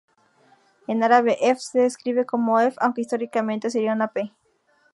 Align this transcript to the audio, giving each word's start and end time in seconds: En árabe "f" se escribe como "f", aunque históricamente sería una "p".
En 0.87 1.03
árabe 1.03 1.37
"f" 1.47 1.59
se 1.61 1.85
escribe 1.85 2.25
como 2.25 2.59
"f", 2.59 2.75
aunque 2.79 3.01
históricamente 3.01 3.69
sería 3.69 3.93
una 3.93 4.07
"p". 4.07 4.33